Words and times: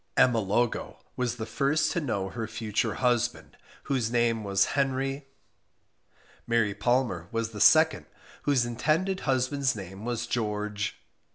Emma 0.17 0.39
Logo 0.39 0.97
was 1.15 1.35
the 1.35 1.45
first 1.45 1.91
to 1.91 2.01
know 2.01 2.29
her 2.29 2.47
future 2.47 2.95
husband, 2.95 3.55
whose 3.83 4.09
name 4.11 4.43
was 4.43 4.73
Henry. 4.73 5.27
Mary 6.47 6.73
Palmer 6.73 7.27
was 7.31 7.51
the 7.51 7.61
second, 7.61 8.07
whose 8.41 8.65
intended 8.65 9.19
husband's 9.19 9.75
name 9.75 10.03
was 10.03 10.25
George 10.25 10.95